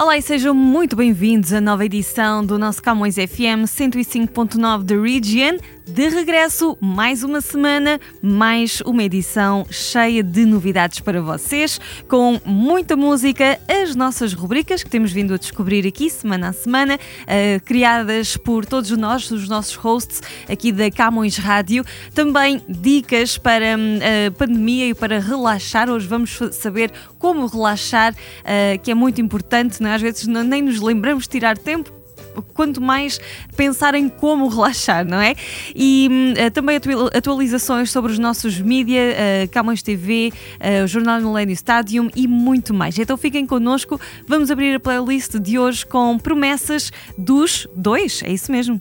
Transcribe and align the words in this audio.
Olá 0.00 0.16
e 0.16 0.22
sejam 0.22 0.54
muito 0.54 0.94
bem-vindos 0.94 1.52
à 1.52 1.60
nova 1.60 1.84
edição 1.84 2.46
do 2.46 2.56
nosso 2.56 2.80
Camões 2.80 3.16
FM 3.16 3.66
105.9 3.66 4.86
The 4.86 4.94
Region. 4.94 5.58
De 5.88 6.06
regresso, 6.10 6.76
mais 6.82 7.22
uma 7.22 7.40
semana, 7.40 7.98
mais 8.20 8.82
uma 8.82 9.02
edição 9.02 9.66
cheia 9.70 10.22
de 10.22 10.44
novidades 10.44 11.00
para 11.00 11.22
vocês, 11.22 11.80
com 12.06 12.38
muita 12.44 12.94
música, 12.94 13.58
as 13.66 13.96
nossas 13.96 14.34
rubricas 14.34 14.82
que 14.82 14.90
temos 14.90 15.10
vindo 15.10 15.32
a 15.32 15.38
descobrir 15.38 15.86
aqui 15.86 16.10
semana 16.10 16.50
a 16.50 16.52
semana, 16.52 16.96
uh, 16.96 17.64
criadas 17.64 18.36
por 18.36 18.66
todos 18.66 18.90
nós, 18.90 19.30
os 19.30 19.48
nossos 19.48 19.76
hosts 19.76 20.20
aqui 20.46 20.72
da 20.72 20.90
Camões 20.90 21.38
Rádio. 21.38 21.82
Também 22.14 22.60
dicas 22.68 23.38
para 23.38 23.74
a 23.74 23.78
uh, 23.78 24.32
pandemia 24.32 24.88
e 24.88 24.94
para 24.94 25.18
relaxar. 25.18 25.88
Hoje 25.88 26.06
vamos 26.06 26.38
saber 26.52 26.92
como 27.18 27.46
relaxar, 27.46 28.12
uh, 28.12 28.78
que 28.82 28.90
é 28.90 28.94
muito 28.94 29.22
importante, 29.22 29.82
não 29.82 29.88
é? 29.88 29.94
às 29.94 30.02
vezes 30.02 30.26
não, 30.26 30.44
nem 30.44 30.60
nos 30.60 30.80
lembramos 30.80 31.24
de 31.24 31.30
tirar 31.30 31.56
tempo 31.56 31.97
quanto 32.42 32.80
mais 32.80 33.20
pensar 33.56 33.94
em 33.94 34.08
como 34.08 34.48
relaxar, 34.48 35.04
não 35.04 35.20
é? 35.20 35.34
E 35.74 36.34
uh, 36.36 36.50
também 36.50 36.78
atualizações 37.14 37.90
sobre 37.90 38.12
os 38.12 38.18
nossos 38.18 38.60
mídia, 38.60 39.00
uh, 39.00 39.48
Camões 39.48 39.82
TV, 39.82 40.32
uh, 40.54 40.84
o 40.84 40.86
Jornal 40.86 41.20
Millennium 41.20 41.54
Stadium 41.54 42.10
e 42.14 42.26
muito 42.26 42.72
mais. 42.74 42.98
Então 42.98 43.16
fiquem 43.16 43.46
connosco, 43.46 44.00
vamos 44.26 44.50
abrir 44.50 44.74
a 44.74 44.80
playlist 44.80 45.36
de 45.38 45.58
hoje 45.58 45.84
com 45.86 46.18
promessas 46.18 46.90
dos 47.16 47.66
dois, 47.74 48.22
é 48.24 48.32
isso 48.32 48.50
mesmo. 48.50 48.80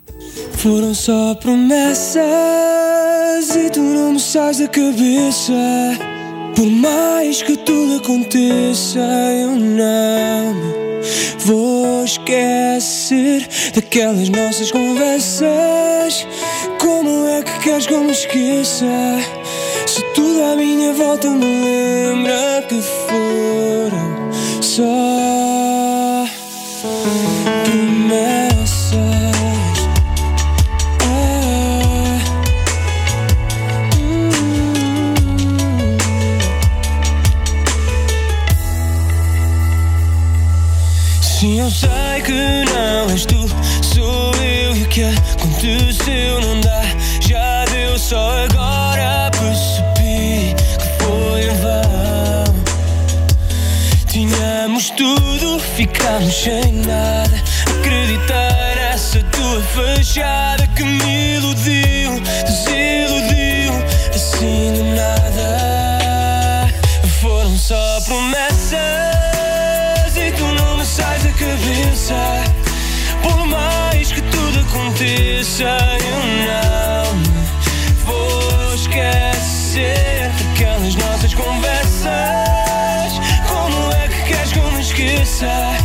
Foram 0.54 0.94
só 0.94 1.36
promessas 1.36 2.18
e 3.56 3.70
tu 3.72 3.82
não 3.82 4.14
me 4.14 4.20
sais 4.20 4.60
da 4.60 4.68
cabeça. 4.68 5.54
Por 6.56 6.66
mais 6.66 7.44
que 7.44 7.56
tudo 7.58 7.98
aconteça, 7.98 9.00
eu 9.00 9.56
não 9.56 10.87
vou 11.40 12.04
esquecer 12.04 13.48
daquelas 13.74 14.30
nossas 14.30 14.72
conversas. 14.72 16.28
Como 16.80 17.28
é 17.28 17.42
que 17.42 17.60
queres 17.60 17.86
que 17.88 17.94
eu 17.94 18.04
me 18.04 18.12
esqueça? 18.12 18.86
Se 19.86 20.02
tudo 20.14 20.44
à 20.44 20.56
minha 20.56 20.94
volta 20.94 21.30
me 21.30 21.46
lembra 21.46 22.64
que 22.68 22.82
foram 22.82 24.32
só 24.62 25.47
Eu 41.68 41.72
sei 41.72 42.22
que 42.24 42.32
não 42.32 43.10
és 43.10 43.26
tu, 43.26 43.46
sou 43.84 44.34
eu 44.36 44.74
e 44.74 44.84
o 44.84 44.88
que 44.88 45.04
aconteceu 45.04 46.40
não 46.40 46.62
dá. 46.62 46.82
Já 47.20 47.66
deu, 47.66 48.00
só 48.00 48.46
agora 48.46 49.30
percebi 49.32 50.56
que 50.56 51.04
foi 51.04 51.42
em 51.44 51.54
vão. 51.58 52.56
Tínhamos 54.08 54.92
tudo, 54.92 55.60
ficamos 55.76 56.34
sem 56.34 56.72
nada. 56.72 57.44
Acreditar 57.82 58.76
nessa 58.78 59.22
tua 59.24 59.62
fachada 59.62 60.66
que 60.68 60.84
me 60.86 61.36
iludiu, 61.36 62.22
desiludiu, 62.46 63.74
assim 64.16 64.72
de 64.72 64.84
nada. 64.96 66.70
Foram 67.20 67.58
só 67.58 68.00
promessas 68.06 68.37
cabeça. 72.08 72.44
Por 73.22 73.46
mais 73.48 74.12
que 74.12 74.22
tudo 74.22 74.60
aconteça, 74.60 75.78
eu 76.00 76.20
não 76.48 77.24
vou 78.06 78.74
esquecer 78.76 80.32
daquelas 80.40 80.96
nossas 80.96 81.34
conversas. 81.34 83.20
Como 83.48 83.92
é 83.92 84.08
que 84.08 84.22
queres 84.24 84.54
que 84.54 84.60
eu 84.60 84.72
me 84.72 84.82
esqueça? 84.82 85.76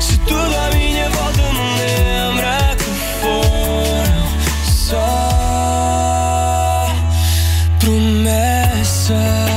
Se 0.00 0.18
tudo 0.18 0.56
à 0.56 0.70
minha 0.74 1.08
volta 1.10 1.42
me 1.52 1.78
lembra 1.78 2.76
que 2.76 2.90
foram 3.20 4.28
só 4.66 5.30
promessas. 7.78 9.53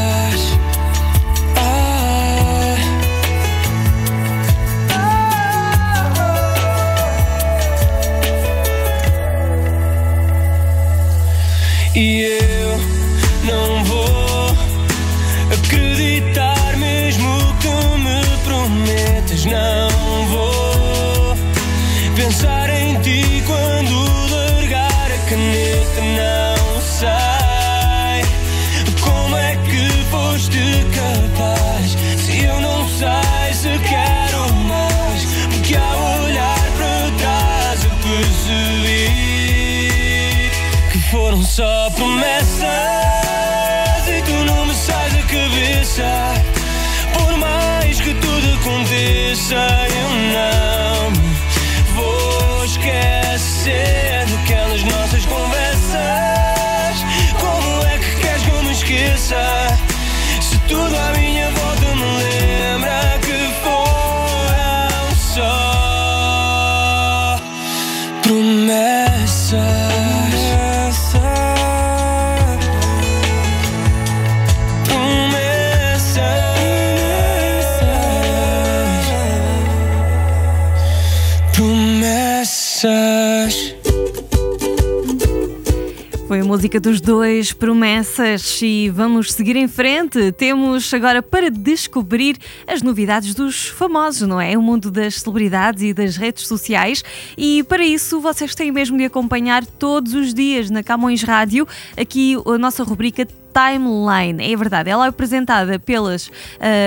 Música 86.58 86.80
dos 86.80 87.00
dois, 87.00 87.54
promessas, 87.54 88.60
e 88.64 88.90
vamos 88.90 89.32
seguir 89.32 89.56
em 89.56 89.68
frente. 89.68 90.32
Temos 90.32 90.92
agora 90.92 91.22
para 91.22 91.52
descobrir 91.52 92.36
as 92.66 92.82
novidades 92.82 93.36
dos 93.36 93.68
famosos, 93.68 94.28
não 94.28 94.42
é? 94.42 94.58
O 94.58 94.62
mundo 94.62 94.90
das 94.90 95.22
celebridades 95.22 95.84
e 95.84 95.94
das 95.94 96.18
redes 96.18 96.48
sociais. 96.48 97.04
E 97.38 97.64
para 97.66 97.86
isso 97.86 98.20
vocês 98.20 98.56
têm 98.56 98.72
mesmo 98.72 98.98
de 98.98 99.06
acompanhar 99.06 99.64
todos 99.68 100.16
os 100.16 100.34
dias 100.34 100.72
na 100.72 100.82
Camões 100.82 101.22
Rádio, 101.22 101.68
aqui 101.96 102.36
a 102.44 102.58
nossa 102.58 102.84
rubrica 102.84 103.28
Timeline. 103.58 104.54
É 104.54 104.56
verdade, 104.56 104.88
ela 104.90 105.06
é 105.06 105.10
apresentada 105.10 105.80
pelas 105.80 106.28
uh, 106.28 106.32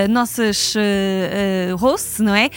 nossas 0.09 0.73
uh, 0.73 1.75
hosts, 1.75 2.19
não 2.19 2.33
é? 2.33 2.49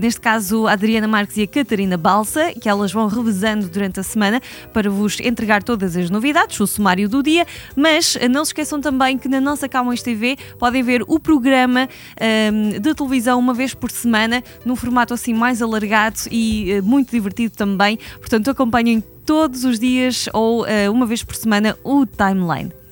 neste 0.00 0.20
caso, 0.20 0.66
a 0.66 0.72
Adriana 0.72 1.06
Marques 1.06 1.36
e 1.36 1.42
a 1.42 1.46
Catarina 1.46 1.96
Balsa, 1.96 2.52
que 2.52 2.68
elas 2.68 2.92
vão 2.92 3.06
revezando 3.06 3.68
durante 3.68 4.00
a 4.00 4.02
semana 4.02 4.40
para 4.72 4.90
vos 4.90 5.20
entregar 5.20 5.62
todas 5.62 5.96
as 5.96 6.10
novidades, 6.10 6.58
o 6.58 6.66
sumário 6.66 7.08
do 7.08 7.22
dia, 7.22 7.46
mas 7.76 8.18
não 8.30 8.44
se 8.44 8.50
esqueçam 8.50 8.80
também 8.80 9.16
que 9.16 9.28
na 9.28 9.40
nossa 9.40 9.68
Camões 9.68 10.02
TV 10.02 10.36
podem 10.58 10.82
ver 10.82 11.04
o 11.06 11.20
programa 11.20 11.88
de 12.80 12.94
televisão 12.94 13.38
uma 13.38 13.54
vez 13.54 13.74
por 13.74 13.90
semana, 13.90 14.42
num 14.64 14.76
formato 14.76 15.14
assim 15.14 15.32
mais 15.32 15.62
alargado 15.62 16.18
e 16.30 16.80
muito 16.82 17.10
divertido 17.10 17.54
também. 17.54 17.98
Portanto, 18.18 18.50
acompanhem 18.50 19.02
todos 19.24 19.64
os 19.64 19.78
dias 19.78 20.28
ou 20.32 20.62
uh, 20.62 20.90
uma 20.90 21.06
vez 21.06 21.22
por 21.22 21.34
semana 21.34 21.76
o 21.82 22.04
Timeline. 22.06 22.83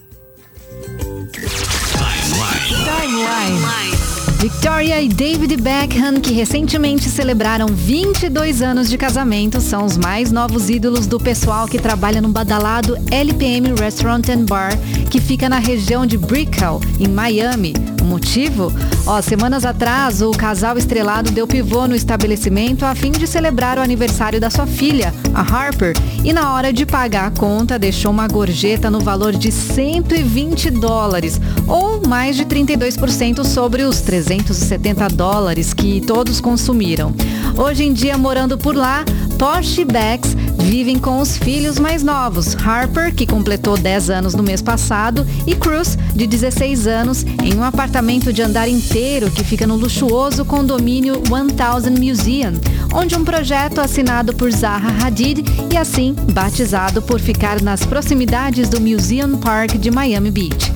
Timeline. 1.31 2.85
Timeline. 2.85 4.02
Victoria 4.43 5.01
e 5.01 5.09
David 5.09 5.57
Beckham, 5.59 6.21
que 6.21 6.33
recentemente 6.33 7.09
celebraram 7.09 7.69
22 7.69 8.61
anos 8.61 8.91
de 8.91 8.99
casamento, 8.99 9.61
são 9.61 9.85
os 9.85 9.97
mais 9.97 10.33
novos 10.33 10.69
ídolos 10.69 11.07
do 11.07 11.21
pessoal 11.21 11.69
que 11.69 11.79
trabalha 11.79 12.21
no 12.21 12.29
badalado 12.29 12.99
LPM 13.09 13.73
Restaurant 13.79 14.29
and 14.29 14.45
Bar, 14.47 14.77
que 15.09 15.21
fica 15.21 15.49
na 15.49 15.61
região 15.61 16.05
de 16.05 16.19
Brickell, 16.19 16.81
em 16.99 17.07
Miami. 17.07 17.73
O 18.01 18.05
motivo? 18.05 18.73
Ó, 19.07 19.23
semanas 19.23 19.65
atrás, 19.65 20.21
o 20.21 20.33
casal 20.33 20.77
estrelado 20.77 21.31
deu 21.31 21.47
pivô 21.47 21.87
no 21.87 21.95
estabelecimento 21.95 22.85
a 22.85 22.97
fim 22.97 23.13
de 23.13 23.29
celebrar 23.29 23.79
o 23.79 23.81
aniversário 23.81 24.41
da 24.41 24.51
sua 24.51 24.67
filha, 24.67 25.15
a 25.33 25.41
Harper, 25.41 25.95
e 26.25 26.33
na 26.33 26.53
hora 26.53 26.73
de 26.73 26.85
pagar 26.85 27.27
a 27.27 27.31
conta 27.31 27.79
deixou 27.79 28.11
uma 28.11 28.27
gorjeta 28.27 28.91
no 28.91 28.99
valor 28.99 29.33
de 29.33 29.53
120 29.53 30.69
dólares, 30.71 31.41
ou 31.69 32.03
mais 32.09 32.37
de 32.37 32.45
32% 32.45 33.45
sobre 33.45 33.85
os 33.85 34.01
370 34.41 35.09
dólares 35.09 35.75
que 35.75 36.01
todos 36.01 36.41
consumiram. 36.41 37.15
Hoje 37.55 37.85
em 37.85 37.93
dia, 37.93 38.17
morando 38.17 38.57
por 38.57 38.75
lá, 38.75 39.05
Porsche 39.39 39.85
Becks 39.85 40.35
vivem 40.59 40.99
com 40.99 41.21
os 41.21 41.37
filhos 41.37 41.79
mais 41.79 42.03
novos, 42.03 42.57
Harper, 42.57 43.15
que 43.15 43.27
completou 43.27 43.77
10 43.77 44.09
anos 44.09 44.35
no 44.35 44.43
mês 44.43 44.63
passado, 44.63 45.27
e 45.47 45.55
Cruz, 45.55 45.99
de 46.15 46.27
16 46.27 46.87
anos, 46.87 47.27
em 47.43 47.55
um 47.55 47.63
apartamento 47.63 48.33
de 48.33 48.41
andar 48.41 48.69
inteiro 48.69 49.31
que 49.31 49.45
fica 49.45 49.67
no 49.67 49.77
luxuoso 49.77 50.47
condomínio 50.47 51.21
1000 51.29 52.01
Museum, 52.01 52.55
onde 52.95 53.15
um 53.15 53.25
projeto 53.25 53.81
assinado 53.81 54.33
por 54.33 54.51
Zaha 54.51 55.05
Hadid 55.05 55.45
e 55.71 55.77
assim 55.77 56.15
batizado 56.33 57.03
por 57.03 57.21
ficar 57.21 57.61
nas 57.61 57.85
proximidades 57.85 58.69
do 58.69 58.81
Museum 58.81 59.37
Park 59.37 59.73
de 59.73 59.91
Miami 59.91 60.31
Beach. 60.31 60.73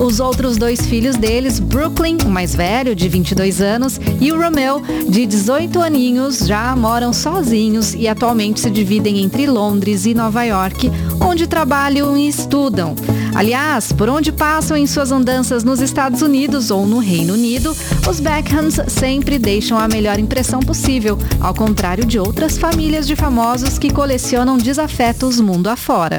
Os 0.00 0.20
outros 0.20 0.56
dois 0.56 0.86
filhos 0.86 1.16
deles, 1.16 1.58
Brooklyn, 1.58 2.18
o 2.24 2.28
mais 2.28 2.54
velho, 2.54 2.94
de 2.94 3.08
22 3.08 3.60
anos, 3.60 4.00
e 4.20 4.30
o 4.30 4.40
Romeo, 4.40 4.80
de 5.08 5.26
18 5.26 5.80
aninhos, 5.80 6.38
já 6.46 6.74
moram 6.76 7.12
sozinhos 7.12 7.94
e 7.94 8.06
atualmente 8.06 8.60
se 8.60 8.70
dividem 8.70 9.18
entre 9.24 9.46
Londres 9.46 10.06
e 10.06 10.14
Nova 10.14 10.44
York, 10.44 10.90
onde 11.20 11.48
trabalham 11.48 12.16
e 12.16 12.28
estudam. 12.28 12.94
Aliás, 13.34 13.92
por 13.92 14.08
onde 14.08 14.30
passam 14.30 14.76
em 14.76 14.86
suas 14.86 15.10
andanças 15.10 15.64
nos 15.64 15.80
Estados 15.80 16.22
Unidos 16.22 16.70
ou 16.70 16.86
no 16.86 16.98
Reino 16.98 17.34
Unido, 17.34 17.76
os 18.08 18.20
Beckhams 18.20 18.80
sempre 18.86 19.36
deixam 19.36 19.76
a 19.76 19.88
melhor 19.88 20.18
impressão 20.18 20.60
possível, 20.60 21.18
ao 21.40 21.54
contrário 21.54 22.04
de 22.04 22.20
outras 22.20 22.56
famílias 22.56 23.06
de 23.06 23.16
famosos 23.16 23.78
que 23.78 23.92
colecionam 23.92 24.58
desafetos 24.58 25.40
mundo 25.40 25.68
afora. 25.68 26.18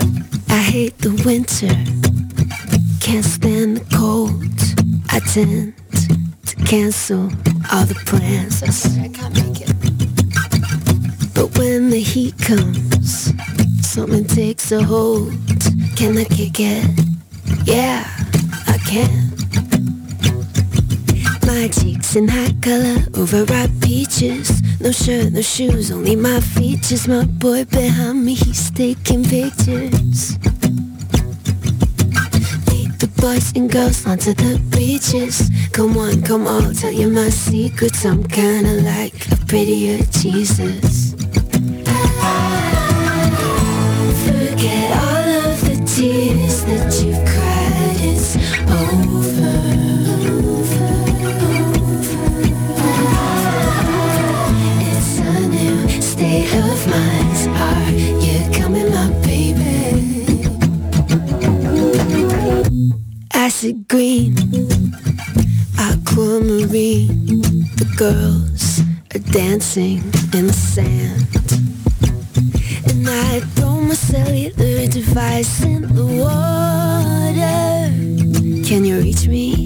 I 0.50 0.88
hate 0.88 0.96
the 1.00 1.10
winter. 1.24 2.09
Can't 3.10 3.26
stand 3.26 3.78
the 3.78 3.98
cold. 3.98 4.44
I 5.10 5.20
tend 5.34 5.74
to 6.46 6.56
cancel 6.68 7.24
all 7.72 7.86
the 7.86 8.00
plans. 8.06 8.62
I 8.62 8.70
swear 8.70 9.06
I 9.06 9.08
can't 9.08 9.34
make 9.34 9.62
it. 9.62 9.74
But 11.34 11.58
when 11.58 11.90
the 11.90 12.00
heat 12.00 12.38
comes, 12.38 13.34
something 13.82 14.26
takes 14.26 14.72
a 14.72 14.84
hold. 14.84 15.34
Can 15.96 16.20
I 16.20 16.26
kick 16.26 16.60
it? 16.60 16.86
Yeah, 17.64 18.06
I 18.68 18.78
can. 18.86 19.32
My 21.48 21.68
cheeks 21.70 22.16
in 22.16 22.28
hot 22.28 22.62
color, 22.62 22.98
overripe 23.16 23.72
peaches. 23.82 24.62
No 24.80 24.92
shirt, 24.92 25.34
no 25.34 25.42
shoes, 25.42 25.92
only 25.92 26.16
my 26.16 26.40
features. 26.42 27.08
My 27.08 27.26
boy 27.26 27.66
behind 27.66 28.24
me, 28.24 28.36
he's 28.36 28.70
taking 28.70 29.24
pictures 29.24 30.38
boys 33.20 33.52
and 33.56 33.70
girls 33.72 34.06
onto 34.06 34.34
the 34.34 34.60
beaches. 34.76 35.50
Come 35.72 35.98
on, 35.98 36.22
come 36.22 36.48
on, 36.48 36.74
tell 36.74 36.92
you 36.92 37.10
my 37.10 37.30
secrets. 37.30 38.06
I'm 38.06 38.24
kinda 38.24 38.82
like 38.82 39.14
a 39.32 39.38
prettier 39.46 40.00
Jesus. 40.12 41.14
Forget 44.26 44.90
all 45.04 45.28
of 45.44 45.62
the 45.68 45.76
tears 45.86 46.64
that 46.66 47.02
you've 47.04 47.29
acid 63.50 63.88
green, 63.88 64.36
aquamarine. 65.80 67.26
The 67.82 67.88
girls 67.98 68.82
are 69.16 69.26
dancing 69.34 70.04
in 70.38 70.46
the 70.46 70.54
sand. 70.54 71.26
And 72.90 73.10
I 73.10 73.40
throw 73.56 73.82
my 73.82 73.96
cellular 73.96 74.86
device 74.86 75.64
in 75.64 75.82
the 75.82 76.06
water. 76.22 77.90
Can 78.68 78.86
you 78.86 79.00
reach 79.00 79.28
me? 79.28 79.66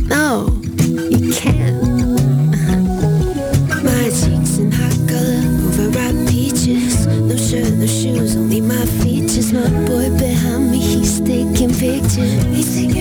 No, 0.00 0.60
you 0.84 1.32
can't. 1.32 1.80
My 3.88 4.04
cheeks 4.18 4.58
in 4.58 4.70
hot 4.70 4.98
color, 5.08 5.40
overripe 5.68 6.28
peaches. 6.28 7.06
No 7.06 7.36
shirt, 7.36 7.72
no 7.72 7.86
shoes, 7.86 8.36
only 8.36 8.60
my 8.60 8.84
features. 9.00 9.50
My 9.52 9.68
boy 9.86 10.10
behind 10.18 10.70
me, 10.70 10.78
he's 10.78 11.20
taking 11.20 11.72
pictures. 11.72 12.44
He's 12.54 12.74
taking 12.74 12.93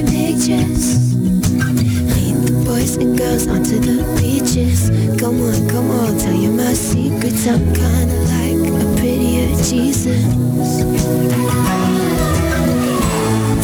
pictures. 0.45 1.15
Lead 1.15 2.35
the 2.47 2.63
boys 2.65 2.97
and 2.97 3.17
girls 3.17 3.47
onto 3.47 3.79
the 3.79 4.03
beaches. 4.19 4.89
Come 5.19 5.41
on, 5.41 5.69
come 5.69 5.89
on, 5.89 6.17
tell 6.17 6.33
you 6.33 6.51
my 6.51 6.73
secrets. 6.73 7.47
I'm 7.47 7.73
kinda 7.73 8.15
like 8.33 8.67
a 8.69 8.95
prettier 8.97 9.55
Jesus. 9.63 10.23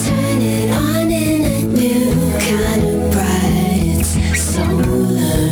Turn 0.05 0.41
it 0.41 0.71
on 0.71 1.11
in 1.11 1.41
a 1.45 1.63
new 1.63 2.15
kind 2.47 2.83
of 2.83 3.11
bright 3.11 4.05
solar, 4.37 5.49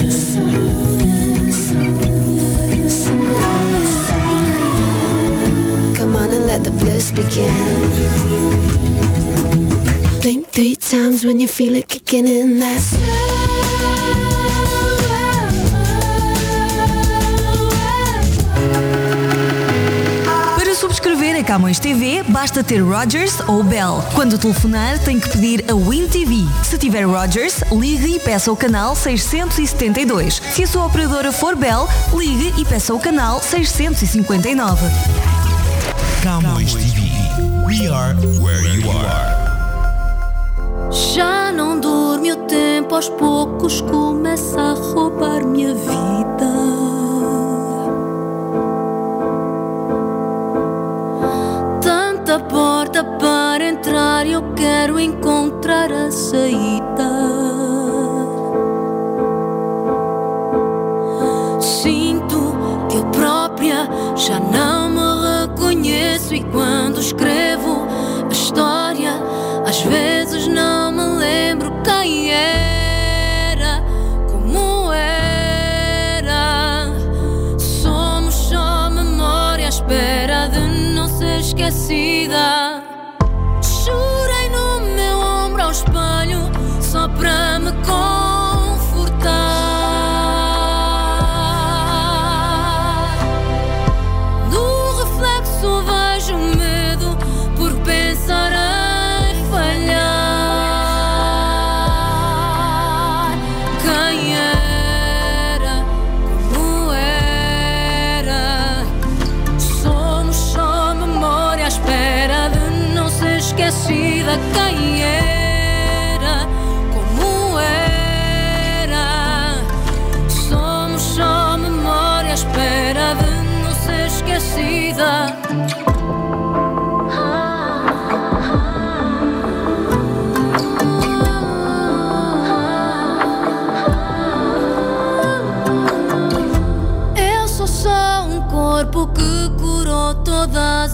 times 10.89 11.25
when 11.25 11.39
you 11.39 11.47
feel 11.47 11.75
it 11.75 11.87
kicking 11.87 12.27
in. 12.27 12.59
That's 12.59 12.95
Para 20.55 20.75
subscrever 20.75 21.35
a 21.39 21.43
Camões 21.43 21.79
TV, 21.79 22.23
basta 22.23 22.63
ter 22.63 22.79
Rogers 22.81 23.39
ou 23.47 23.63
Bell. 23.63 24.01
Quando 24.13 24.37
telefonar, 24.37 24.97
tem 24.99 25.19
que 25.19 25.29
pedir 25.29 25.65
a 25.69 25.73
Win 25.73 26.07
TV. 26.07 26.45
Se 26.63 26.77
tiver 26.77 27.05
Rogers, 27.05 27.63
ligue 27.71 28.15
e 28.15 28.19
peça 28.19 28.51
o 28.51 28.55
canal 28.55 28.95
672. 28.95 30.41
Se 30.53 30.63
a 30.63 30.67
sua 30.67 30.85
operadora 30.85 31.31
for 31.31 31.55
Bell, 31.55 31.87
ligue 32.13 32.53
e 32.57 32.63
peça 32.63 32.93
o 32.93 32.99
canal 32.99 33.41
659. 33.41 34.85
Camões 36.23 36.73
TV. 36.75 37.01
We 37.65 37.87
are 37.89 38.15
where 38.39 38.63
you 38.63 38.89
are. 38.91 39.36
Já 40.97 41.51
não 41.51 41.79
dorme 41.79 42.31
o 42.31 42.37
tempo, 42.47 42.95
aos 42.95 43.07
poucos 43.07 43.81
começa 43.81 44.59
a 44.59 44.73
roubar 44.73 45.45
minha 45.45 45.71
vida. 45.75 46.51
Tanta 51.79 52.39
porta 52.39 53.03
para 53.03 53.63
entrar, 53.63 54.25
eu 54.25 54.41
quero 54.55 54.99
encontrar 54.99 55.91
a 55.91 56.09
saída. 56.09 57.36
Esquecida. 81.67 82.16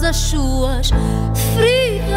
As 0.04 0.16
suas 0.16 0.90
feridas. 1.54 2.10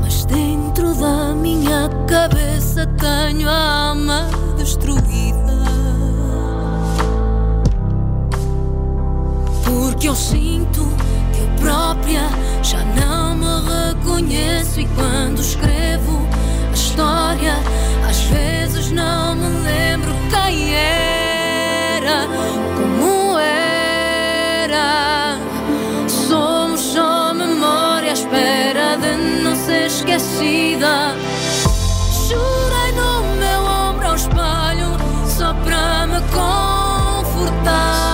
Mas 0.00 0.24
dentro 0.26 0.94
da 0.94 1.34
minha 1.34 1.88
cabeça 2.06 2.86
tenho 2.98 3.48
a 3.48 3.88
alma 3.88 4.28
destruída. 4.56 5.62
Porque 9.64 10.08
eu 10.08 10.14
sinto 10.14 10.86
que 11.32 11.40
eu 11.40 11.48
própria 11.60 12.28
já 12.62 12.84
não 12.84 13.34
me 13.34 13.46
reconheço 13.88 14.80
e 14.80 14.86
quando 14.88 15.40
escrevo 15.40 16.26
a 16.70 16.74
história, 16.74 17.54
às 18.08 18.20
vezes 18.22 18.90
não 18.92 19.34
me 19.34 19.48
lembro 19.62 20.12
quem 20.30 20.74
era, 20.74 22.26
esquecida. 30.16 31.14
Chorei 32.28 32.92
no 32.92 33.22
meu 33.38 33.64
ombro 33.64 34.08
ao 34.08 34.14
espelho 34.14 34.96
só 35.26 35.54
para 35.54 36.06
me 36.06 36.20
confortar. 36.30 38.11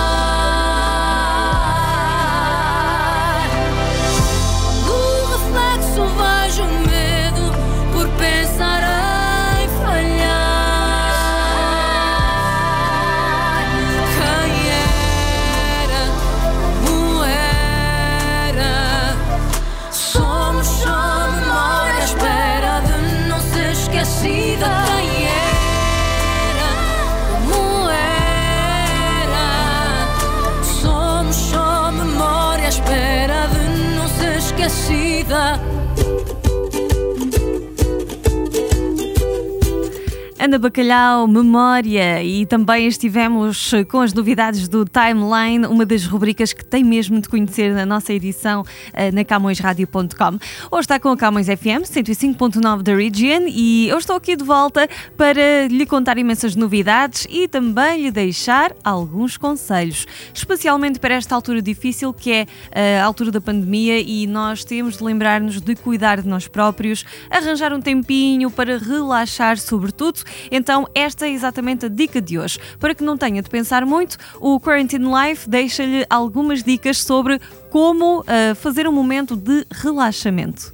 Ana 40.39 40.57
Bacalhau, 40.57 41.27
Memória 41.27 42.23
e 42.23 42.45
também 42.45 42.87
estivemos 42.87 43.71
com 43.89 43.99
as 43.99 44.13
novidades 44.13 44.69
do 44.69 44.85
Timeline, 44.85 45.65
uma 45.67 45.85
das 45.85 46.05
rubricas 46.05 46.53
que 46.53 46.63
tem 46.63 46.81
mesmo 46.81 47.19
de 47.19 47.27
conhecer 47.27 47.73
na 47.73 47.85
nossa 47.85 48.13
edição 48.13 48.63
eh, 48.93 49.11
na 49.11 49.25
CamõesRádio.com. 49.25 50.39
Hoje 50.71 50.79
está 50.79 50.97
com 50.97 51.09
a 51.09 51.17
Camões 51.17 51.47
FM 51.47 51.83
105.9 51.83 52.83
da 52.83 52.95
Region 52.95 53.47
e 53.49 53.89
eu 53.89 53.97
estou 53.97 54.15
aqui 54.15 54.37
de 54.37 54.45
volta 54.45 54.87
para 55.17 55.67
lhe 55.67 55.85
contar 55.85 56.17
imensas 56.17 56.55
novidades 56.55 57.27
e 57.29 57.45
também 57.45 58.01
lhe 58.03 58.09
deixar 58.09 58.73
alguns 58.81 59.35
conselhos, 59.35 60.07
especialmente 60.33 61.01
para 61.01 61.15
esta 61.15 61.35
altura 61.35 61.61
difícil 61.61 62.13
que 62.13 62.31
é 62.31 62.45
eh, 62.71 62.97
a 63.01 63.03
altura 63.03 63.29
da 63.29 63.41
pandemia 63.41 63.99
e 63.99 64.25
nós 64.25 64.63
temos 64.63 64.99
de 64.99 65.03
lembrar-nos 65.03 65.59
de 65.59 65.75
cuidar 65.75 66.21
de 66.21 66.29
nós 66.29 66.47
próprios, 66.47 67.03
arranjar 67.29 67.73
um 67.73 67.81
tempinho 67.81 68.49
para 68.49 68.77
relaxar, 68.77 69.57
sobretudo. 69.57 70.28
Então, 70.51 70.87
esta 70.93 71.27
é 71.27 71.31
exatamente 71.31 71.85
a 71.85 71.89
dica 71.89 72.21
de 72.21 72.39
hoje. 72.39 72.59
Para 72.79 72.95
que 72.95 73.03
não 73.03 73.17
tenha 73.17 73.41
de 73.41 73.49
pensar 73.49 73.85
muito, 73.85 74.17
o 74.39 74.59
Quarantine 74.59 75.05
Life 75.05 75.49
deixa-lhe 75.49 76.05
algumas 76.09 76.63
dicas 76.63 76.97
sobre 76.97 77.39
como 77.69 78.23
ah, 78.27 78.55
fazer 78.55 78.87
um 78.87 78.91
momento 78.91 79.35
de 79.35 79.65
relaxamento. 79.71 80.73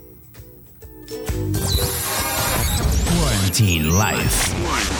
Quarantine 3.08 3.90
Life. 3.90 4.95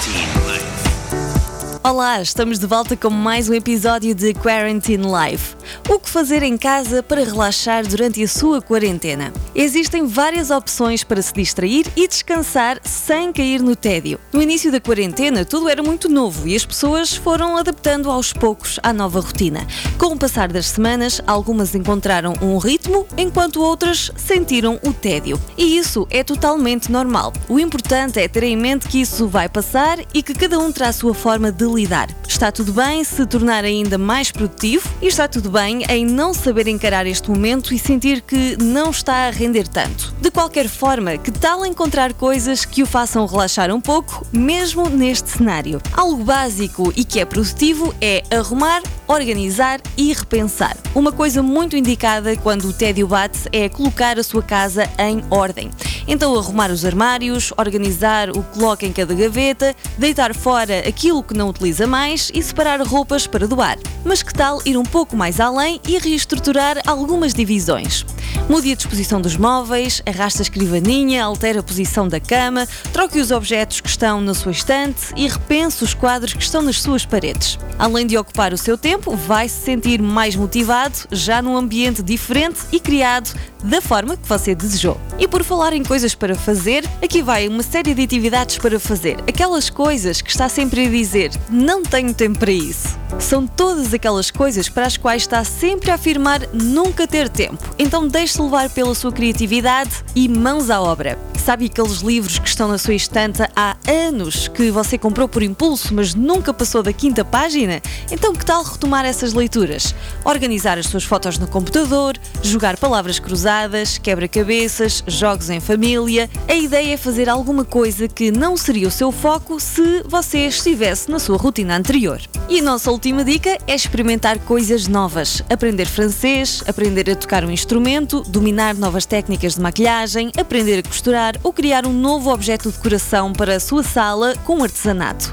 Olá, 1.88 2.20
estamos 2.20 2.58
de 2.58 2.66
volta 2.66 2.98
com 2.98 3.12
mais 3.12 3.48
um 3.48 3.54
episódio 3.54 4.16
de 4.16 4.34
Quarantine 4.34 5.06
Life. 5.06 5.56
O 5.88 6.00
que 6.00 6.10
fazer 6.10 6.42
em 6.42 6.58
casa 6.58 7.04
para 7.04 7.24
relaxar 7.24 7.86
durante 7.86 8.24
a 8.24 8.28
sua 8.28 8.60
quarentena? 8.60 9.32
Existem 9.54 10.08
várias 10.08 10.50
opções 10.50 11.04
para 11.04 11.22
se 11.22 11.32
distrair 11.32 11.86
e 11.96 12.08
descansar 12.08 12.80
sem 12.84 13.32
cair 13.32 13.62
no 13.62 13.76
tédio. 13.76 14.20
No 14.34 14.42
início 14.42 14.72
da 14.72 14.82
quarentena, 14.82 15.46
tudo 15.46 15.70
era 15.70 15.84
muito 15.84 16.10
novo 16.10 16.48
e 16.48 16.56
as 16.56 16.66
pessoas 16.66 17.16
foram 17.16 17.56
adaptando 17.56 18.10
aos 18.10 18.34
poucos 18.34 18.80
à 18.82 18.92
nova 18.92 19.20
rotina. 19.20 19.68
Com 20.00 20.08
o 20.08 20.18
passar 20.18 20.52
das 20.52 20.66
semanas, 20.66 21.22
algumas 21.28 21.76
encontraram 21.76 22.34
um 22.42 22.58
ritmo, 22.58 23.06
enquanto 23.16 23.62
outras 23.62 24.10
sentiram 24.18 24.80
o 24.84 24.92
tédio. 24.92 25.40
E 25.56 25.78
isso 25.78 26.08
é 26.10 26.24
totalmente 26.24 26.92
normal. 26.92 27.32
O 27.48 27.60
importante 27.60 28.20
é 28.20 28.28
ter 28.28 28.42
em 28.42 28.58
mente 28.58 28.88
que 28.88 29.02
isso 29.02 29.28
vai 29.28 29.48
passar 29.48 30.00
e 30.16 30.24
que 30.24 30.34
cada 30.34 30.58
um 30.58 30.72
terá 30.72 30.90
a 30.90 30.94
sua 30.94 31.14
forma 31.14 31.52
de 31.52 31.75
lidar. 31.76 32.10
Está 32.28 32.52
tudo 32.52 32.74
bem 32.74 33.04
se 33.04 33.26
tornar 33.26 33.64
ainda 33.64 33.98
mais 33.98 34.32
produtivo 34.32 34.90
e 35.02 35.08
está 35.08 35.28
tudo 35.28 35.50
bem 35.50 35.84
em 35.90 36.06
não 36.06 36.34
saber 36.34 36.68
encarar 36.68 37.06
este 37.06 37.30
momento 37.30 37.74
e 37.74 37.80
sentir 37.80 38.22
que 38.22 38.58
não 38.62 38.92
está 38.92 39.28
a 39.28 39.30
render 39.30 39.68
tanto. 39.68 40.14
De 40.20 40.32
qualquer 40.32 40.68
forma, 40.68 41.18
que 41.18 41.32
tal 41.32 41.66
encontrar 41.66 42.14
coisas 42.14 42.66
que 42.66 42.84
o 42.84 42.86
façam 42.86 43.26
relaxar 43.26 43.72
um 43.74 43.80
pouco, 43.80 44.26
mesmo 44.32 44.90
neste 44.90 45.30
cenário? 45.30 45.82
Algo 45.94 46.24
básico 46.24 46.92
e 46.96 47.04
que 47.04 47.20
é 47.20 47.26
produtivo 47.26 47.94
é 48.02 48.24
arrumar, 48.32 48.82
organizar 49.08 49.80
e 49.98 50.12
repensar. 50.14 50.76
Uma 50.94 51.12
coisa 51.12 51.42
muito 51.42 51.76
indicada 51.76 52.36
quando 52.38 52.66
o 52.66 52.74
tédio 52.74 53.08
bate 53.08 53.48
é 53.52 53.70
colocar 53.70 54.18
a 54.20 54.24
sua 54.24 54.42
casa 54.42 54.90
em 54.98 55.24
ordem. 55.30 55.70
Então, 56.08 56.38
arrumar 56.38 56.70
os 56.70 56.86
armários, 56.86 57.52
organizar 57.58 58.30
o 58.30 58.44
que 58.44 58.60
coloca 58.60 58.86
em 58.86 58.94
cada 58.94 59.14
gaveta, 59.14 59.76
deitar 59.98 60.36
fora 60.36 60.80
aquilo 60.88 61.24
que 61.24 61.34
não 61.34 61.50
utiliza 61.66 61.88
mais 61.88 62.32
e 62.32 62.44
separar 62.44 62.80
roupas 62.84 63.26
para 63.26 63.48
doar. 63.48 63.80
Mas 64.04 64.22
que 64.22 64.32
tal 64.32 64.62
ir 64.66 64.78
um 64.78 64.84
pouco 64.84 65.18
mais 65.18 65.40
além 65.40 65.82
e 65.88 65.98
reestruturar 65.98 66.78
algumas 66.86 67.34
divisões? 67.34 68.06
Mude 68.48 68.72
a 68.72 68.76
disposição 68.76 69.20
dos 69.20 69.36
móveis, 69.36 70.00
arrasta 70.06 70.42
a 70.42 70.44
escrivaninha, 70.44 71.24
altera 71.24 71.62
a 71.62 71.64
posição 71.64 72.08
da 72.08 72.20
cama, 72.20 72.68
troque 72.94 73.20
os 73.20 73.32
objetos 73.32 73.82
que 73.82 73.90
estão 73.90 74.22
na 74.22 74.36
sua 74.36 74.52
estante 74.52 75.12
e 75.16 75.28
repense 75.28 75.84
os 75.84 75.96
quadros 75.96 76.34
que 76.34 76.44
estão 76.44 76.62
nas 76.62 76.80
suas 76.80 77.04
paredes. 77.04 77.58
Além 77.80 78.06
de 78.06 78.16
ocupar 78.16 78.54
o 78.54 78.58
seu 78.58 78.78
tempo, 78.78 79.16
vai 79.16 79.50
se 79.50 79.66
sentir 79.66 80.00
mais 80.00 80.36
motivado, 80.36 80.96
já 81.12 81.42
num 81.42 81.58
ambiente 81.58 82.04
diferente 82.04 82.60
e 82.72 82.80
criado 82.80 83.34
da 83.66 83.82
forma 83.82 84.16
que 84.16 84.28
você 84.28 84.54
desejou. 84.54 85.00
E 85.18 85.28
por 85.28 85.44
falar 85.44 85.74
em 85.74 85.84
coisas 85.84 86.14
para 86.14 86.36
fazer, 86.36 86.86
aqui 87.04 87.22
vai 87.22 87.48
uma 87.48 87.64
série 87.64 87.94
de 87.94 88.04
atividades 88.04 88.58
para 88.58 88.80
fazer. 88.80 89.18
Aquelas 89.28 89.70
coisas 89.70 90.22
que 90.22 90.30
está 90.30 90.48
sempre 90.48 90.86
a 90.86 90.90
dizer, 90.90 91.32
não 91.50 91.82
tenho 91.82 92.14
tempo 92.14 92.40
para 92.40 92.52
isso. 92.52 92.98
São 93.20 93.48
todas 93.48 93.94
aquelas 93.94 94.30
coisas 94.30 94.70
para 94.70 94.86
as 94.86 94.98
quais 94.98 95.24
está 95.24 95.44
sempre 95.44 95.90
a 95.90 95.96
afirmar 95.96 96.42
nunca 96.54 97.08
ter 97.08 97.28
tempo. 97.30 97.58
Então 97.80 98.08
deixe-se 98.08 98.42
levar 98.42 98.70
pela 98.70 98.94
sua 98.94 99.12
criatividade 99.12 100.04
e 100.16 100.28
mãos 100.28 100.70
à 100.70 100.82
obra. 100.82 101.18
Sabe 101.44 101.66
aqueles 101.66 102.00
livros 102.00 102.40
que 102.40 102.50
estão 102.50 102.68
na 102.68 102.78
sua 102.78 102.96
estante 102.96 103.44
há 103.56 103.78
anos, 103.88 104.48
que 104.48 104.72
você 104.72 104.98
comprou 104.98 105.30
por 105.30 105.44
impulso, 105.44 105.94
mas 105.94 106.16
nunca 106.16 106.52
passou 106.52 106.82
da 106.82 106.92
quinta 106.92 107.24
página? 107.24 107.82
Então, 108.12 108.34
que 108.34 108.44
tal 108.44 108.64
retomar 108.64 109.06
essas 109.06 109.32
leituras? 109.32 109.94
Organizar 110.24 110.80
as 110.80 110.88
suas 110.88 111.04
fotos 111.04 111.38
no 111.38 111.46
computador, 111.48 112.18
jogar 112.42 112.78
palavras 112.78 113.20
cruzadas, 113.20 113.55
quebra-cabeças, 114.02 115.04
jogos 115.08 115.50
em 115.50 115.60
família. 115.60 116.30
A 116.48 116.54
ideia 116.54 116.94
é 116.94 116.98
fazer 116.98 117.30
alguma 117.30 117.64
coisa 117.64 118.08
que 118.08 118.32
não 118.32 118.58
seria 118.58 118.88
o 118.88 118.92
seu 118.92 119.12
foco 119.12 119.60
se 119.60 120.04
você 120.08 120.48
estivesse 120.48 121.10
na 121.10 121.20
sua 121.20 121.38
rotina 121.38 121.76
anterior. 121.76 122.22
E 122.50 122.60
a 122.60 122.64
nossa 122.64 122.92
última 122.92 123.24
dica 123.24 123.58
é 123.66 123.74
experimentar 123.74 124.40
coisas 124.40 124.88
novas. 124.88 125.42
Aprender 125.50 125.86
francês, 125.86 126.64
aprender 126.68 127.10
a 127.10 127.16
tocar 127.16 127.46
um 127.46 127.52
instrumento, 127.52 128.22
dominar 128.28 128.76
novas 128.76 129.06
técnicas 129.06 129.56
de 129.56 129.62
maquilhagem, 129.62 130.32
aprender 130.38 130.80
a 130.80 130.84
costurar 130.84 131.36
ou 131.42 131.54
criar 131.54 131.86
um 131.86 131.94
novo 131.94 132.32
objeto 132.32 132.70
de 132.70 132.78
decoração 132.78 133.32
para 133.32 133.56
a 133.56 133.60
sua 133.60 133.84
sala 133.84 134.36
com 134.44 134.62
artesanato. 134.62 135.32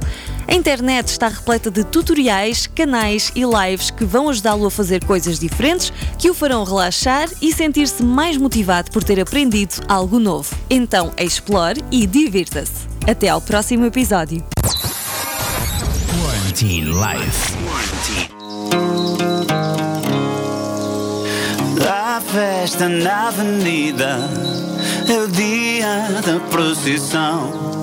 A 0.52 0.54
internet 0.54 1.08
está 1.08 1.28
repleta 1.28 1.70
de 1.70 1.82
tutoriais, 1.82 2.66
canais 2.66 3.32
e 3.34 3.40
lives 3.42 3.90
que 3.90 4.04
vão 4.04 4.28
ajudá-lo 4.28 4.66
a 4.66 4.70
fazer 4.70 5.02
coisas 5.02 5.38
diferentes 5.38 5.90
que 6.18 6.28
o 6.28 6.34
farão 6.34 6.62
relaxar 6.62 7.26
e 7.40 7.50
sentir-se 7.54 8.02
mais 8.02 8.36
motivado 8.36 8.90
por 8.90 9.02
ter 9.02 9.18
aprendido 9.18 9.76
algo 9.88 10.18
novo. 10.18 10.54
Então, 10.68 11.10
explore 11.16 11.82
e 11.90 12.06
divirta-se. 12.06 12.86
Até 13.08 13.30
ao 13.30 13.40
próximo 13.40 13.86
episódio. 13.86 14.44
Quarantine 16.20 16.90
Life. 16.90 17.56
A 21.88 22.20
festa 22.20 22.90
na 22.90 23.28
avenida 23.28 24.18
é 25.08 25.18
o 25.18 25.28
dia 25.28 26.20
da 26.20 26.38
procissão. 26.50 27.81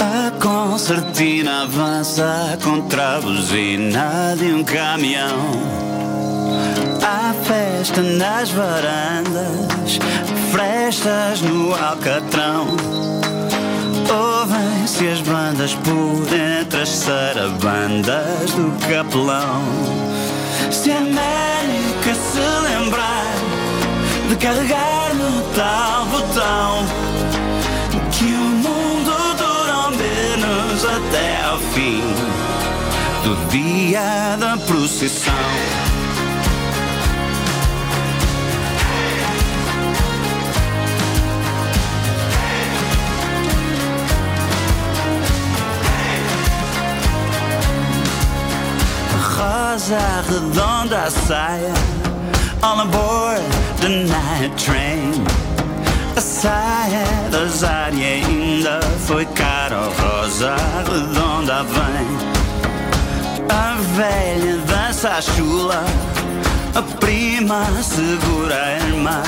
A 0.00 0.30
concertina 0.40 1.62
avança 1.62 2.58
contra 2.62 3.16
a 3.16 3.20
buzina 3.20 4.34
de 4.36 4.52
um 4.52 4.64
caminhão. 4.64 5.52
Há 7.02 7.34
festa 7.44 8.02
nas 8.02 8.50
varandas, 8.50 9.98
frestas 10.50 11.40
no 11.42 11.74
alcatrão. 11.74 12.68
Ouvem-se 14.10 15.08
as 15.08 15.20
bandas 15.20 15.74
por 15.74 16.26
entre 16.32 16.82
as 16.82 16.88
sarabandas 16.88 18.50
do 18.52 18.72
capelão. 18.86 19.62
Se 20.70 20.90
a 20.90 20.98
América 20.98 22.14
se 22.14 22.38
lembrar 22.68 23.34
de 24.28 24.36
carregar 24.36 25.14
no 25.14 25.42
tal 25.54 26.06
botão, 26.06 27.11
até 31.12 31.44
ao 31.44 31.58
fim 31.58 32.00
do 33.22 33.50
dia 33.50 34.36
da 34.40 34.56
procissão. 34.56 35.34
rosa 49.36 49.98
redonda 50.30 51.10
saia 51.10 51.74
All 52.62 52.80
aboard 52.80 53.42
the 53.80 54.06
night 54.06 54.56
train 54.56 55.12
saia 56.42 57.04
da 57.30 57.46
Zari 57.46 58.04
ainda 58.04 58.80
foi 59.06 59.24
cara 59.26 59.76
Rosa 60.00 60.56
redonda 60.90 61.62
vem 61.62 62.08
A 63.48 63.76
velha 63.96 64.56
dança 64.66 65.10
a 65.10 65.22
chula 65.22 65.84
A 66.74 66.82
prima 66.98 67.64
segura 67.82 68.56
a 68.60 68.76
irmã 68.76 69.22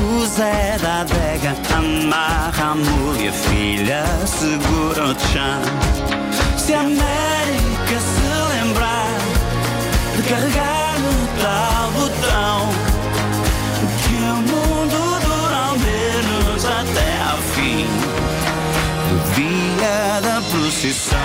o 0.00 0.26
Zé 0.26 0.78
da 0.80 1.00
adega 1.00 1.54
amarra 1.76 2.70
a 2.70 2.74
mulher 2.74 3.24
e 3.24 3.28
a 3.28 3.32
filha 3.32 4.04
segura 4.26 5.04
o 5.06 5.18
chão. 5.32 5.60
Se 6.56 6.72
a 6.72 6.80
América 6.80 7.98
se 8.00 8.54
lembrar 8.54 9.18
de 10.16 10.22
carregar 10.22 10.77
da 20.20 20.42
procissão. 20.50 21.18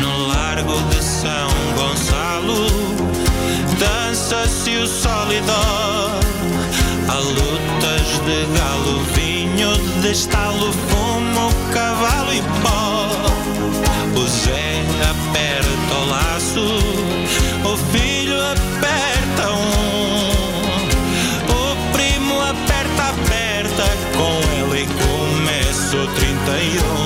No 0.00 0.26
largo 0.26 0.80
de 0.90 1.02
São 1.02 1.50
Gonçalo 1.76 2.66
Dança-se 3.78 4.76
o 4.76 4.86
solidor 4.86 6.20
Há 7.08 7.18
lutas 7.18 8.08
de 8.26 8.58
galo, 8.58 9.00
vinho 9.14 9.76
de 10.02 10.10
estalo 10.12 10.72
Fumo, 10.72 11.52
cavalo 11.72 12.32
e 12.32 12.42
pó 12.62 12.97
aperta 15.28 15.94
o 15.94 16.06
laço 16.06 16.66
O 17.64 17.76
filho 17.92 18.40
aperta 18.42 19.50
um. 19.50 20.28
O 21.52 21.92
primo 21.92 22.40
aperta, 22.40 23.02
aperta 23.10 23.84
Com 24.16 24.40
ele 24.74 24.86
começa 24.86 25.96
o 25.96 26.06
31 26.08 26.97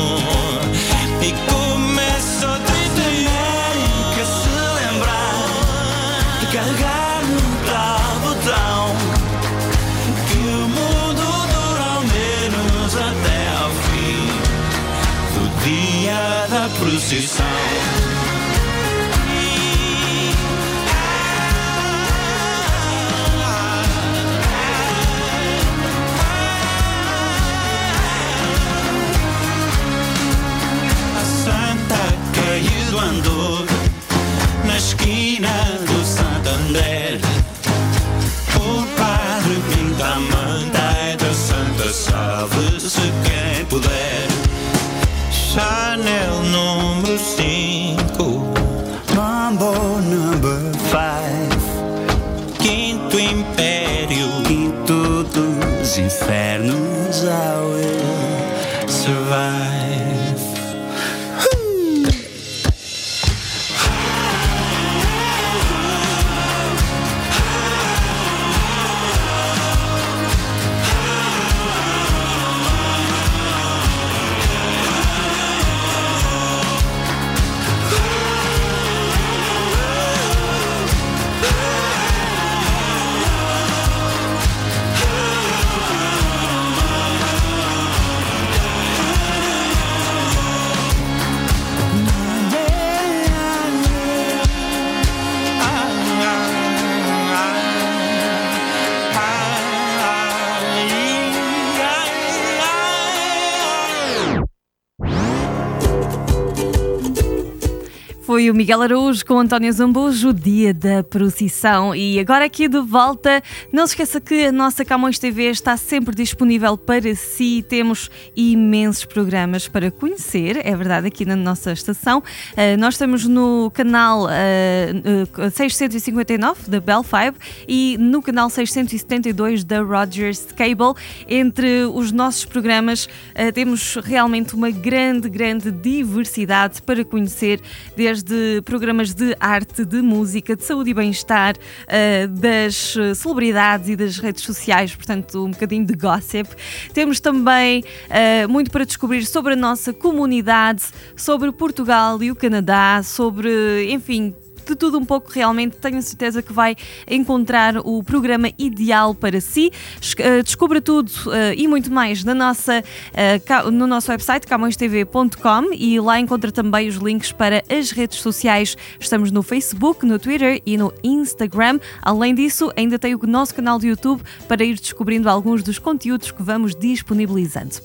o 108.53 108.55
Miguel 108.55 108.83
Araújo 108.83 109.25
com 109.25 109.39
António 109.39 109.73
Zambujo, 109.73 110.31
dia 110.31 110.75
da 110.75 111.03
procissão. 111.03 111.95
E 111.95 112.21
agora 112.21 112.45
aqui 112.45 112.69
de 112.69 112.81
volta, 112.83 113.43
não 113.73 113.87
se 113.87 113.95
esqueça 113.95 114.21
que 114.21 114.45
a 114.45 114.53
nossa 114.53 114.85
Camões 114.85 115.19
TV 115.19 115.45
está 115.45 115.75
sempre 115.79 116.15
disponível 116.15 116.77
para 116.77 117.15
si. 117.15 117.65
Temos 117.67 118.11
imensos 118.37 119.07
programas 119.07 119.69
para 119.69 119.91
conhecer, 119.91 120.61
é 120.67 120.77
verdade, 120.77 121.07
aqui 121.07 121.25
na 121.25 121.35
nossa 121.35 121.73
estação. 121.73 122.19
Uh, 122.19 122.79
nós 122.79 122.95
estamos 122.95 123.27
no 123.27 123.71
canal 123.73 124.27
uh, 124.27 125.47
uh, 125.47 125.51
659 125.51 126.71
da 126.71 126.79
Bell 126.79 127.03
5 127.03 127.39
e 127.67 127.97
no 127.99 128.21
canal 128.21 128.51
672 128.51 129.65
da 129.65 129.81
Rogers 129.81 130.49
Cable. 130.55 130.93
Entre 131.27 131.87
os 131.87 132.13
nossos 132.13 132.45
programas, 132.45 133.07
uh, 133.07 133.51
temos 133.55 133.97
realmente 134.05 134.55
uma 134.55 134.71
grande, 134.71 135.31
grande 135.31 135.71
diversidade 135.71 136.83
para 136.83 137.03
conhecer 137.03 137.59
desde 137.97 138.42
programas 138.65 139.15
de 139.15 139.37
arte, 139.39 139.85
de 139.85 140.03
música, 140.03 140.57
de 140.57 140.65
saúde 140.65 140.91
e 140.91 140.95
bem-estar, 140.95 141.55
uh, 141.57 142.29
das 142.29 142.95
celebridades 143.17 143.89
e 143.89 143.97
das 143.97 144.19
redes 144.19 144.43
sociais, 144.45 144.95
portanto, 144.95 145.45
um 145.45 145.51
bocadinho 145.51 145.85
de 145.85 145.95
gossip. 145.95 146.49
Temos 146.93 147.21
também 147.21 147.83
uh, 147.83 148.49
muito 148.49 148.71
para 148.71 148.85
descobrir 148.85 149.25
sobre 149.27 149.55
a 149.55 149.57
nossa 149.57 149.93
comunidade, 149.93 150.83
sobre 151.17 151.51
Portugal 151.53 152.23
e 152.23 152.31
o 152.31 152.37
Canadá, 152.37 153.03
sobre, 153.03 153.91
enfim, 153.91 154.35
de 154.67 154.77
tudo 154.77 154.99
um 154.99 155.05
pouco, 155.05 155.31
realmente 155.31 155.77
tenho 155.77 156.01
certeza 156.03 156.43
que 156.43 156.53
vai 156.53 156.77
encontrar 157.09 157.79
o 157.79 158.03
programa 158.03 158.51
ideal 158.59 159.15
para 159.15 159.41
si. 159.41 159.71
Eh, 160.19 160.43
descubra 160.43 160.81
tudo 160.81 161.09
uh, 161.27 161.53
e 161.57 161.67
muito 161.67 161.93
mais 161.93 162.25
na 162.25 162.35
nossa, 162.35 162.83
uh, 162.83 163.71
no 163.71 163.87
nosso 163.87 164.11
website 164.11 164.47
camõestv.com 164.47 165.73
e 165.73 165.99
lá 166.01 166.19
encontra 166.19 166.51
também 166.53 166.89
os 166.89 166.97
links 166.97 167.33
para 167.33 167.63
as 167.71 167.91
redes 167.91 168.19
sociais. 168.19 168.77
Estamos 168.99 169.31
no 169.31 169.43
Facebook, 169.43 170.05
no 170.05 170.19
Twitter 170.19 170.61
e 170.65 170.77
no 170.77 170.93
Instagram. 171.03 171.79
Além 172.01 172.35
disso, 172.35 172.73
ainda 172.77 172.99
tem 172.99 173.15
o 173.15 173.21
nosso 173.27 173.55
canal 173.55 173.79
de 173.79 173.89
YouTube 173.89 174.23
para 174.47 174.65
ir 174.65 174.79
descobrindo 174.79 175.29
alguns 175.29 175.63
dos 175.63 175.79
conteúdos 175.79 176.31
que 176.31 176.43
vamos 176.43 176.75
disponibilizando. 176.75 177.77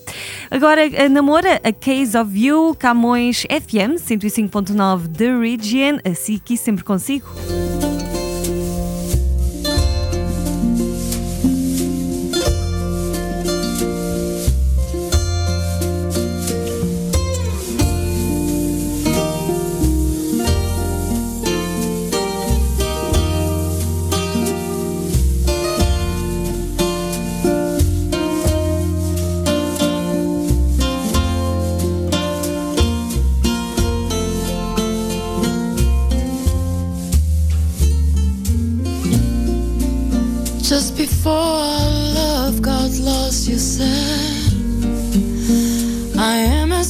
Agora, 0.50 0.82
a 1.06 1.10
namora 1.10 1.60
A 1.64 1.72
Case 1.72 2.18
of 2.18 2.38
You, 2.38 2.76
Camões 2.78 3.44
FM 3.44 3.96
105.9 4.00 5.08
The 5.16 5.38
Region, 5.38 6.00
assim 6.04 6.40
que 6.44 6.58
sempre 6.68 6.84
consigo. 6.84 7.26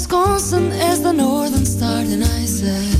Constant 0.07 0.71
as 0.73 1.01
the 1.01 1.11
northern 1.11 1.65
star. 1.65 1.99
And 1.99 2.23
I 2.23 2.45
said, 2.45 2.95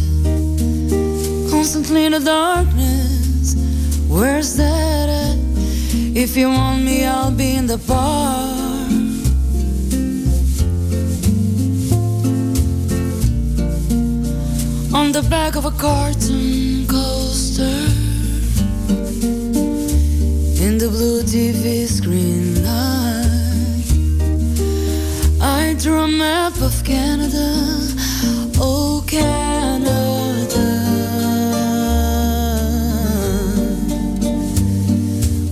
Constantly 1.49 2.05
in 2.05 2.11
the 2.11 2.19
darkness, 2.19 3.55
where's 4.07 4.55
that 4.57 5.09
at? 5.09 5.37
If 6.15 6.35
you 6.35 6.49
want 6.49 6.83
me, 6.83 7.05
I'll 7.05 7.31
be 7.31 7.55
in 7.55 7.67
the 7.67 7.77
bar. 7.77 8.57
On 14.99 15.11
the 15.11 15.23
back 15.29 15.55
of 15.55 15.65
a 15.65 15.71
cartoon 15.71 16.87
coaster 16.87 17.77
in 20.65 20.77
the 20.79 20.89
blue 20.89 21.21
TV 21.21 21.85
screen 21.85 22.56
Drew 25.87 25.99
a 25.99 26.07
map 26.09 26.59
of 26.59 26.83
Canada, 26.83 27.47
oh 28.59 29.01
Canada, 29.07 29.87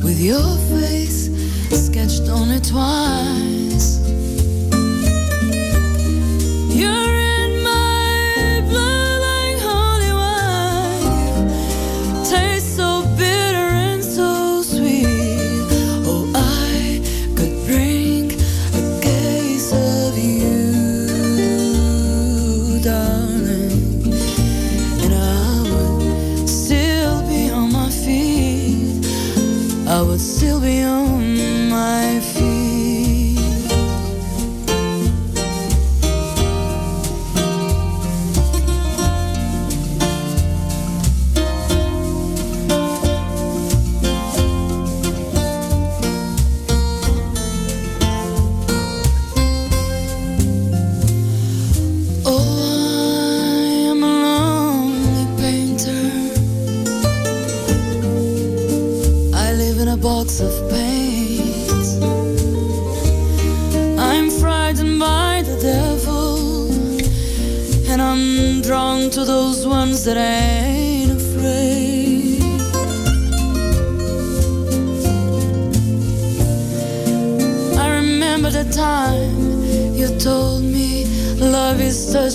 with 0.03 0.19
your 0.19 0.57
face 0.77 1.29
sketched 1.71 2.27
on 2.27 2.51
it 2.51 2.65
twice. 2.65 3.44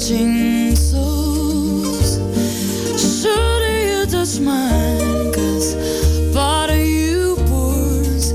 Touching 0.00 0.74
souls. 0.74 2.16
Should 2.96 3.62
you 3.84 4.06
touch 4.06 4.40
mine? 4.40 5.32
Cause 5.32 5.74
part 6.32 6.70
of 6.70 6.78
you 6.78 7.36
pours 7.46 8.32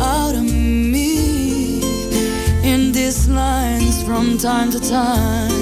out 0.00 0.34
of 0.34 0.44
me 0.44 1.82
in 2.64 2.92
these 2.92 3.28
lines 3.28 4.02
from 4.04 4.38
time 4.38 4.70
to 4.70 4.80
time. 4.80 5.61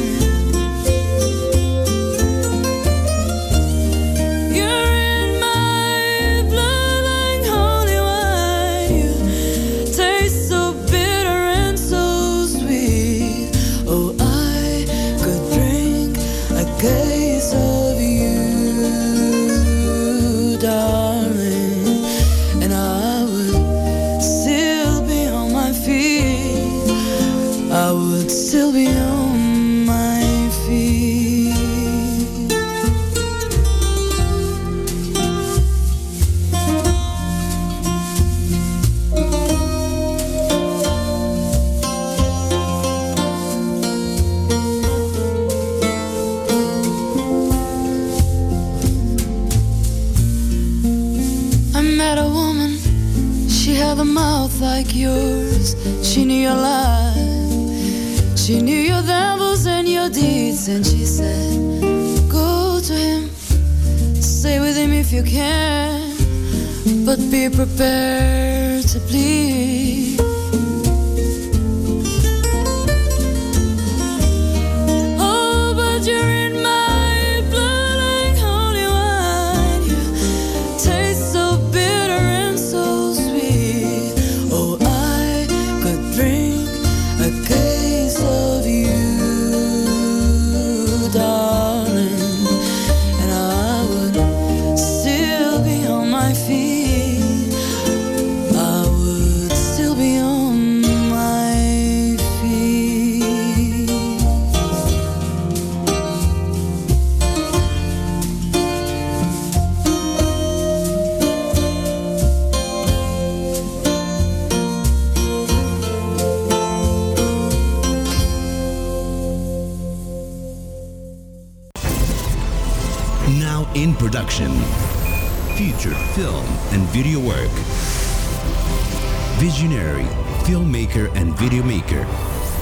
Visionary 129.60 130.04
filmmaker 130.48 131.14
and 131.14 131.36
video 131.36 131.62
maker. 131.62 132.06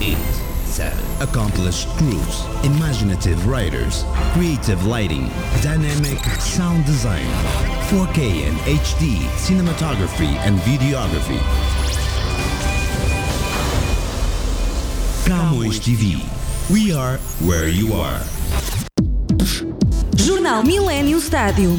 8. 0.01 0.17
7. 0.67 1.23
Accomplished 1.23 1.87
crews, 1.91 2.45
imaginative 2.65 3.47
writers, 3.47 4.05
creative 4.33 4.85
lighting, 4.85 5.29
dynamic 5.63 6.19
sound 6.41 6.85
design, 6.87 7.25
4K 7.87 8.49
and 8.49 8.57
HD 8.67 9.15
cinematography 9.39 10.35
and 10.43 10.59
videography. 10.67 11.39
Camões 15.25 15.79
TV. 15.79 16.19
We 16.69 16.93
are 16.93 17.19
where 17.47 17.69
you 17.69 17.95
are. 17.95 18.21
Jornal 20.17 20.65
Millennium 20.65 21.21
Stadium. 21.21 21.79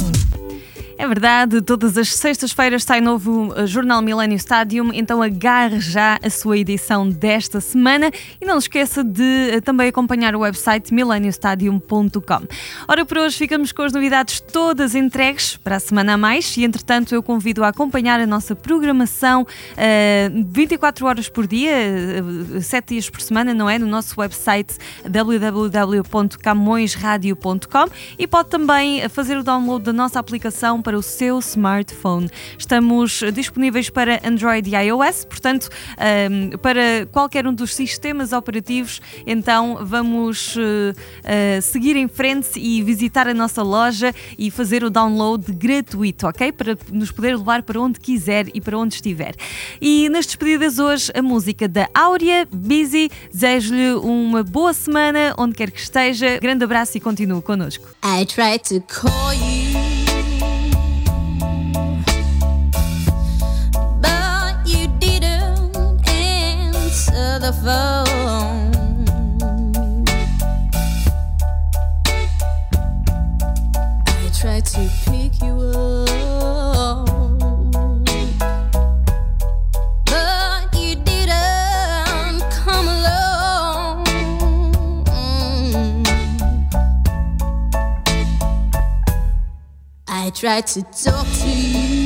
É 1.01 1.07
verdade, 1.07 1.61
todas 1.63 1.97
as 1.97 2.13
sextas-feiras 2.13 2.83
sai 2.83 3.01
novo 3.01 3.51
uh, 3.59 3.65
Jornal 3.65 4.03
Millennium 4.03 4.37
Stadium, 4.37 4.91
então 4.93 5.19
agarre 5.19 5.79
já 5.79 6.19
a 6.21 6.29
sua 6.29 6.59
edição 6.59 7.09
desta 7.09 7.59
semana 7.59 8.11
e 8.39 8.45
não 8.45 8.59
esqueça 8.59 9.03
de 9.03 9.57
uh, 9.57 9.61
também 9.63 9.87
acompanhar 9.87 10.35
o 10.35 10.41
website 10.41 10.93
millenniumstadium.com. 10.93 12.41
Ora, 12.87 13.03
por 13.03 13.17
hoje 13.17 13.35
ficamos 13.35 13.71
com 13.71 13.81
as 13.81 13.93
novidades 13.93 14.41
todas 14.41 14.93
entregues 14.93 15.57
para 15.57 15.77
a 15.77 15.79
semana 15.79 16.13
a 16.13 16.17
mais 16.17 16.55
e, 16.55 16.63
entretanto, 16.63 17.15
eu 17.15 17.23
convido 17.23 17.63
a 17.63 17.69
acompanhar 17.69 18.19
a 18.19 18.27
nossa 18.27 18.55
programação 18.55 19.41
uh, 19.41 19.47
24 20.51 21.07
horas 21.07 21.27
por 21.27 21.47
dia, 21.47 21.73
uh, 22.55 22.61
7 22.61 22.89
dias 22.89 23.09
por 23.09 23.21
semana, 23.21 23.55
não 23.55 23.67
é? 23.67 23.79
No 23.79 23.87
nosso 23.87 24.21
website 24.21 24.75
www.camõesradio.com 25.09 27.89
e 28.19 28.27
pode 28.27 28.49
também 28.49 29.09
fazer 29.09 29.35
o 29.35 29.43
download 29.43 29.83
da 29.83 29.93
nossa 29.93 30.19
aplicação 30.19 30.79
para 30.90 30.90
o 30.95 31.01
seu 31.01 31.39
smartphone. 31.39 32.29
Estamos 32.57 33.21
disponíveis 33.33 33.89
para 33.89 34.19
Android 34.23 34.69
e 34.69 34.75
iOS, 34.75 35.25
portanto, 35.25 35.69
um, 36.29 36.57
para 36.57 37.05
qualquer 37.11 37.47
um 37.47 37.53
dos 37.53 37.75
sistemas 37.75 38.33
operativos, 38.33 39.01
então 39.25 39.79
vamos 39.81 40.55
uh, 40.55 40.59
uh, 40.59 41.61
seguir 41.61 41.95
em 41.95 42.07
frente 42.07 42.59
e 42.59 42.81
visitar 42.81 43.27
a 43.27 43.33
nossa 43.33 43.61
loja 43.61 44.13
e 44.37 44.49
fazer 44.51 44.83
o 44.83 44.89
download 44.89 45.51
gratuito, 45.53 46.27
ok? 46.27 46.51
Para 46.51 46.77
nos 46.91 47.11
poder 47.11 47.37
levar 47.37 47.63
para 47.63 47.79
onde 47.79 47.99
quiser 47.99 48.47
e 48.53 48.61
para 48.61 48.77
onde 48.77 48.95
estiver. 48.95 49.35
E 49.81 50.09
nas 50.09 50.25
despedidas 50.25 50.79
hoje, 50.79 51.11
a 51.15 51.21
música 51.21 51.67
da 51.67 51.89
Áurea, 51.93 52.47
Busy. 52.51 53.09
Desejo-lhe 53.31 53.93
uma 53.93 54.43
boa 54.43 54.73
semana, 54.73 55.33
onde 55.37 55.55
quer 55.55 55.71
que 55.71 55.79
esteja. 55.79 56.39
Grande 56.39 56.63
abraço 56.63 56.97
e 56.97 56.99
continue 56.99 57.41
connosco. 57.41 57.87
I 58.03 58.25
to 58.25 58.81
call 58.87 59.33
you, 59.33 59.90
phone. 67.61 68.73
I 74.07 74.29
tried 74.33 74.65
to 74.65 74.89
pick 75.05 75.43
you 75.43 75.55
up, 75.75 77.07
but 80.05 80.73
you 80.73 80.95
didn't 80.95 82.41
come 82.49 82.87
along. 82.87 84.07
I 90.07 90.31
tried 90.33 90.65
to 90.67 90.81
talk 90.81 91.27
to 91.41 91.49
you, 91.49 92.00